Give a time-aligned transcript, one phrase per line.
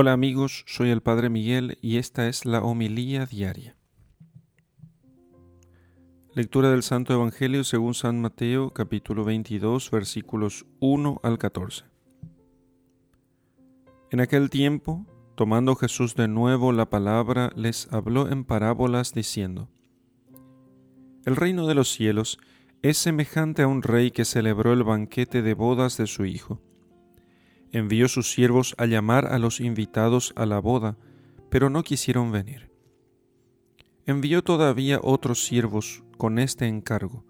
[0.00, 3.74] Hola amigos, soy el Padre Miguel y esta es la homilía diaria.
[6.34, 11.84] Lectura del Santo Evangelio según San Mateo capítulo 22 versículos 1 al 14.
[14.12, 19.68] En aquel tiempo, tomando Jesús de nuevo la palabra, les habló en parábolas diciendo,
[21.24, 22.38] El reino de los cielos
[22.82, 26.62] es semejante a un rey que celebró el banquete de bodas de su hijo
[27.72, 30.96] envió sus siervos a llamar a los invitados a la boda,
[31.50, 32.70] pero no quisieron venir.
[34.06, 37.24] Envió todavía otros siervos con este encargo.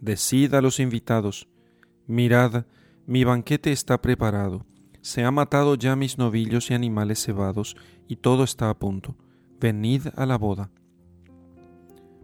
[0.00, 1.48] Decid a los invitados,
[2.06, 2.66] mirad,
[3.06, 4.66] mi banquete está preparado,
[5.02, 7.76] se ha matado ya mis novillos y animales cebados,
[8.06, 9.16] y todo está a punto.
[9.60, 10.70] Venid a la boda.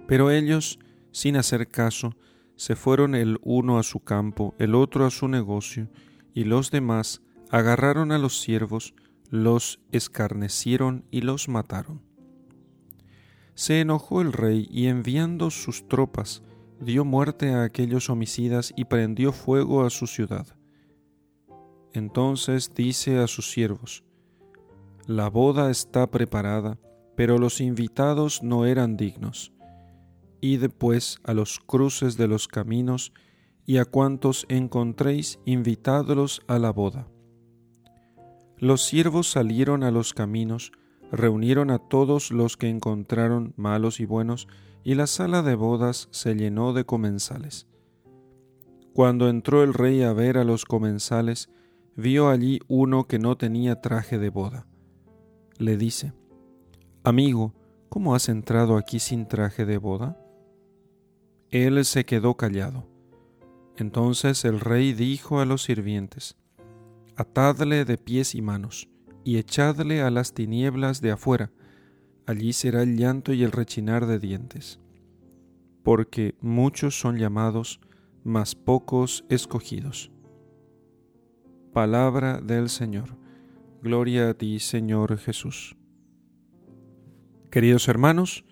[0.07, 0.79] Pero ellos,
[1.11, 2.15] sin hacer caso,
[2.57, 5.89] se fueron el uno a su campo, el otro a su negocio,
[6.35, 8.95] y los demás agarraron a los siervos,
[9.31, 12.03] los escarnecieron y los mataron.
[13.55, 16.43] Se enojó el rey y enviando sus tropas,
[16.81, 20.47] dio muerte a aquellos homicidas y prendió fuego a su ciudad.
[21.93, 24.05] Entonces dice a sus siervos,
[25.07, 26.79] La boda está preparada,
[27.17, 29.53] pero los invitados no eran dignos.
[30.43, 33.13] Id pues a los cruces de los caminos,
[33.65, 37.09] y a cuantos encontréis, invitadlos a la boda.
[38.59, 40.73] Los siervos salieron a los caminos,
[41.13, 44.49] reunieron a todos los que encontraron malos y buenos,
[44.83, 47.67] y la sala de bodas se llenó de comensales.
[48.95, 51.51] Cuando entró el rey a ver a los comensales,
[51.97, 54.67] vio allí uno que no tenía traje de boda.
[55.59, 56.15] Le dice,
[57.05, 57.55] Amigo,
[57.91, 60.19] ¿cómo has entrado aquí sin traje de boda?
[61.51, 62.89] Él se quedó callado.
[63.77, 66.37] Entonces el rey dijo a los sirvientes,
[67.17, 68.89] atadle de pies y manos,
[69.25, 71.51] y echadle a las tinieblas de afuera,
[72.27, 74.79] allí será el llanto y el rechinar de dientes.
[75.83, 77.81] Porque muchos son llamados,
[78.25, 80.11] mas pocos escogidos.
[81.73, 83.17] Palabra del Señor.
[83.83, 85.77] Gloria a ti, Señor Jesús.
[87.51, 88.45] Queridos hermanos,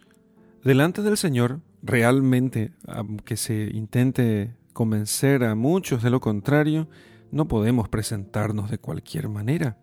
[0.62, 6.88] delante del Señor, realmente, aunque se intente convencer a muchos de lo contrario,
[7.34, 9.76] no podemos presentarnos de cualquier manera.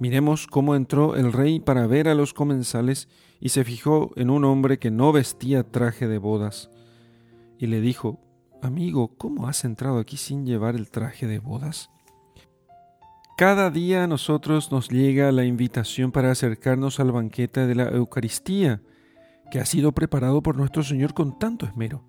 [0.00, 3.08] Miremos cómo entró el rey para ver a los comensales
[3.40, 6.70] y se fijó en un hombre que no vestía traje de bodas.
[7.58, 8.20] Y le dijo,
[8.60, 11.90] Amigo, ¿cómo has entrado aquí sin llevar el traje de bodas?
[13.36, 18.82] Cada día a nosotros nos llega la invitación para acercarnos al banquete de la Eucaristía,
[19.50, 22.04] que ha sido preparado por nuestro Señor con tanto esmero.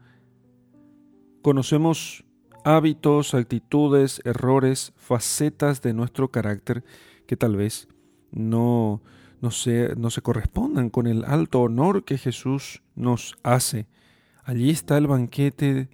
[1.43, 2.25] Conocemos
[2.63, 6.83] hábitos, actitudes, errores, facetas de nuestro carácter
[7.27, 7.87] que tal vez
[8.31, 9.01] no,
[9.41, 13.87] no, se, no se correspondan con el alto honor que Jesús nos hace.
[14.43, 15.89] Allí está el banquete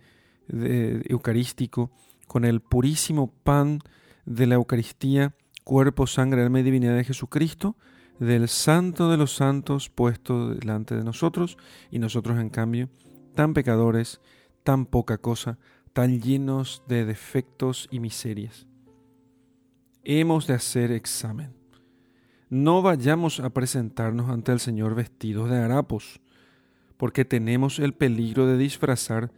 [0.52, 1.92] eucarístico
[2.28, 3.80] con el purísimo pan
[4.26, 7.76] de la Eucaristía, cuerpo, sangre, alma y divinidad de Jesucristo,
[8.20, 11.58] del santo de los santos puesto delante de nosotros,
[11.90, 12.90] y nosotros en cambio,
[13.36, 14.20] tan pecadores,
[14.64, 15.58] tan poca cosa,
[15.94, 18.68] tan llenos de defectos y miserias.
[20.04, 21.54] Hemos de hacer examen.
[22.50, 26.20] No vayamos a presentarnos ante el Señor vestidos de harapos,
[26.98, 29.32] porque tenemos el peligro de disfrazar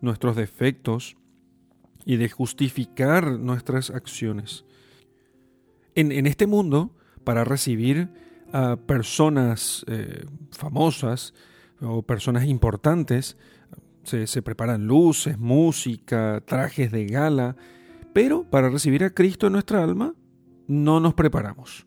[0.00, 1.16] nuestros defectos
[2.04, 4.64] y de justificar nuestras acciones.
[5.94, 8.10] En, este mundo, para recibir
[8.52, 11.34] a personas eh, famosas
[11.80, 13.36] o personas importantes,
[14.06, 17.56] se, preparan luces, música, trajes de gala,
[18.12, 20.14] pero para recibir a Cristo en nuestra alma
[20.68, 21.86] no nos preparamos.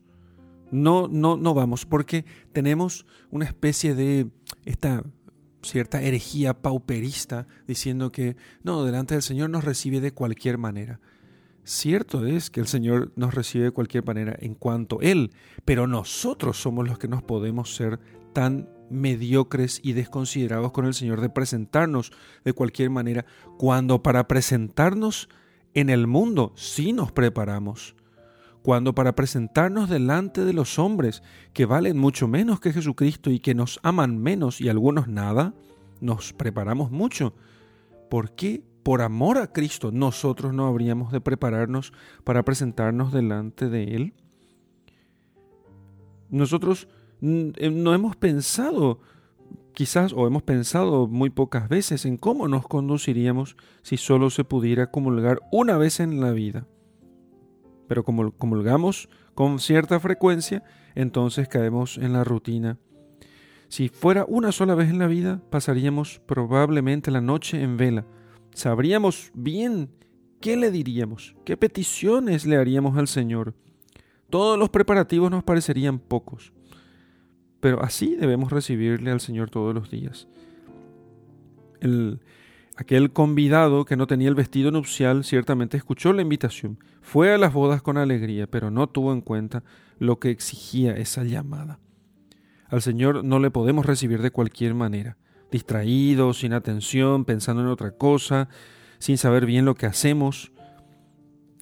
[0.72, 4.30] No, no, no vamos, porque tenemos una especie de
[4.66, 5.04] esta
[5.64, 11.00] cierta herejía pauperista diciendo que no, delante del Señor nos recibe de cualquier manera.
[11.64, 15.32] Cierto es que el Señor nos recibe de cualquier manera en cuanto Él,
[15.66, 18.00] pero nosotros somos los que nos podemos ser
[18.34, 22.12] tan mediocres y desconsiderados con el Señor de presentarnos
[22.44, 23.26] de cualquier manera,
[23.58, 25.30] cuando para presentarnos
[25.74, 27.96] en el mundo sí nos preparamos,
[28.62, 33.56] cuando para presentarnos delante de los hombres que valen mucho menos que Jesucristo y que
[33.56, 35.54] nos aman menos y algunos nada,
[36.02, 37.34] nos preparamos mucho.
[38.10, 38.64] ¿Por qué?
[38.84, 41.94] Por amor a Cristo nosotros no habríamos de prepararnos
[42.24, 44.14] para presentarnos delante de Él.
[46.30, 46.88] Nosotros
[47.22, 49.00] no hemos pensado
[49.74, 54.92] quizás o hemos pensado muy pocas veces en cómo nos conduciríamos si solo se pudiera
[54.92, 56.68] comulgar una vez en la vida.
[57.88, 60.64] Pero como comulgamos con cierta frecuencia,
[60.96, 62.78] entonces caemos en la rutina.
[63.70, 68.06] Si fuera una sola vez en la vida, pasaríamos probablemente la noche en vela.
[68.54, 69.92] Sabríamos bien
[70.42, 73.56] qué le diríamos, qué peticiones le haríamos al Señor.
[74.30, 76.52] Todos los preparativos nos parecerían pocos.
[77.60, 80.28] Pero así debemos recibirle al Señor todos los días.
[81.82, 82.20] El,
[82.78, 87.54] aquel convidado que no tenía el vestido nupcial ciertamente escuchó la invitación, fue a las
[87.54, 89.64] bodas con alegría, pero no tuvo en cuenta
[89.98, 91.80] lo que exigía esa llamada.
[92.70, 95.18] Al Señor no le podemos recibir de cualquier manera,
[95.52, 98.48] distraído, sin atención, pensando en otra cosa,
[99.00, 100.52] sin saber bien lo que hacemos.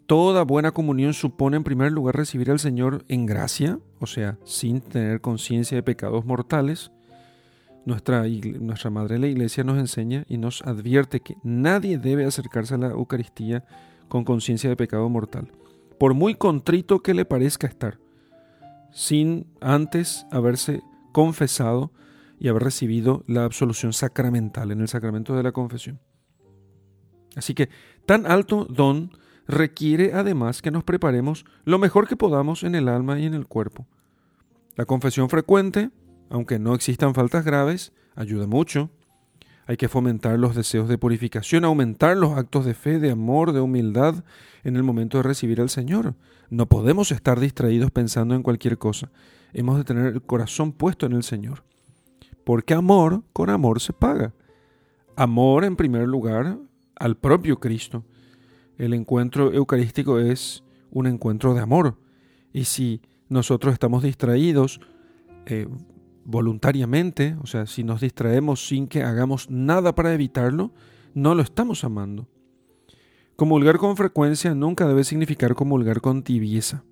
[0.06, 4.82] Toda buena comunión supone en primer lugar recibir al Señor en gracia, o sea, sin
[4.82, 6.92] tener conciencia de pecados mortales.
[7.86, 8.26] Nuestra,
[8.60, 12.88] nuestra Madre la Iglesia nos enseña y nos advierte que nadie debe acercarse a la
[12.88, 13.64] Eucaristía
[14.10, 15.52] con conciencia de pecado mortal,
[15.98, 17.98] por muy contrito que le parezca estar,
[18.92, 20.82] sin antes haberse
[21.14, 21.92] confesado
[22.40, 26.00] y haber recibido la absolución sacramental en el sacramento de la confesión.
[27.36, 27.70] Así que
[28.06, 29.12] tan alto don
[29.48, 33.48] requiere además que nos preparemos lo mejor que podamos en el alma y en el
[33.48, 33.88] cuerpo.
[34.76, 35.90] La confesión frecuente,
[36.30, 38.90] aunque no existan faltas graves, ayuda mucho.
[39.66, 43.60] Hay que fomentar los deseos de purificación, aumentar los actos de fe, de amor, de
[43.60, 44.24] humildad
[44.64, 46.16] en el momento de recibir al Señor.
[46.50, 49.12] No podemos estar distraídos pensando en cualquier cosa.
[49.54, 51.64] Hemos de tener el corazón puesto en el Señor.
[52.46, 54.34] Porque amor con amor se paga.
[55.18, 56.58] Amor en primer lugar
[56.96, 58.06] al propio Cristo
[58.78, 61.98] el encuentro eucarístico es un encuentro de amor.
[62.54, 64.80] Y si nosotros estamos distraídos
[65.46, 65.68] eh,
[66.24, 70.72] voluntariamente, o sea, si nos distraemos sin que hagamos nada para evitarlo,
[71.14, 72.28] no lo estamos amando.
[73.36, 76.84] Comulgar con frecuencia nunca debe significar comulgar con tibieza.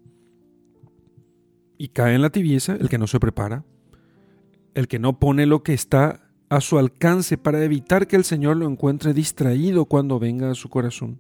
[1.78, 3.66] Y cae en la tibieza el que no se prepara,
[4.74, 8.58] el que no pone lo que está a su alcance para evitar que el Señor
[8.58, 11.20] lo encuentre distraído cuando venga a su corazón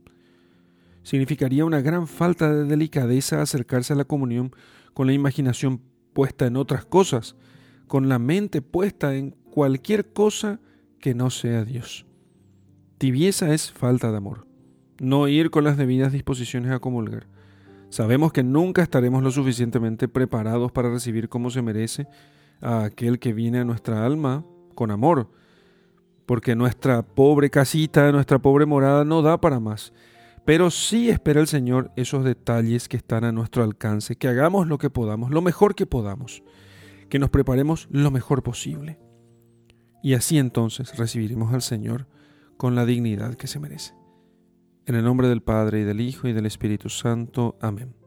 [1.06, 4.52] significaría una gran falta de delicadeza acercarse a la comunión
[4.96, 5.80] con la imaginación
[6.14, 7.36] puesta en otras cosas,
[7.88, 10.60] con la mente puesta en cualquier cosa
[11.00, 12.08] que no sea Dios.
[12.98, 14.48] Tibieza es falta de amor,
[15.00, 17.28] no ir con las debidas disposiciones a comulgar.
[17.90, 22.08] Sabemos que nunca estaremos lo suficientemente preparados para recibir como se merece
[22.62, 24.44] a aquel que viene a nuestra alma
[24.74, 25.30] con amor,
[26.26, 29.94] porque nuestra pobre casita, nuestra pobre morada no da para más
[30.46, 34.78] pero sí espera el Señor esos detalles que están a nuestro alcance, que hagamos lo
[34.78, 36.44] que podamos, lo mejor que podamos,
[37.10, 39.00] que nos preparemos lo mejor posible.
[40.04, 42.08] Y así entonces recibiremos al Señor
[42.58, 43.96] con la dignidad que se merece.
[44.86, 47.58] En el nombre del Padre y del Hijo y del Espíritu Santo.
[47.60, 48.05] Amén.